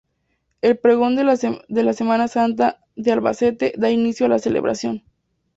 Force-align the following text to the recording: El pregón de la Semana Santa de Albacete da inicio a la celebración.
El 0.61 0.79
pregón 0.79 1.15
de 1.15 1.23
la 1.83 1.93
Semana 1.93 2.27
Santa 2.27 2.79
de 2.95 3.11
Albacete 3.11 3.75
da 3.77 3.91
inicio 3.91 4.25
a 4.25 4.29
la 4.29 4.39
celebración. 4.39 5.03